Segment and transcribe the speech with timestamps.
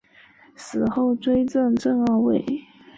[0.55, 2.43] 死后追赠正二位。